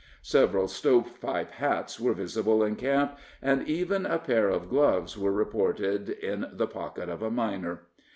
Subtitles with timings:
[0.23, 5.31] Several stove pipe hats were visible in camp, and even a pair of gloves were
[5.31, 7.83] reported in the pocket of a miner.